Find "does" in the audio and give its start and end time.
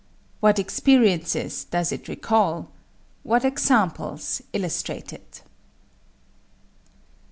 1.65-1.91